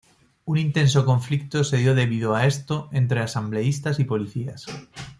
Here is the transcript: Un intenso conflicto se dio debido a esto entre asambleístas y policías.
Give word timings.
Un 0.45 0.57
intenso 0.57 1.05
conflicto 1.05 1.63
se 1.63 1.77
dio 1.77 1.93
debido 1.93 2.33
a 2.33 2.47
esto 2.47 2.89
entre 2.91 3.19
asambleístas 3.19 3.99
y 3.99 4.03
policías. 4.03 4.65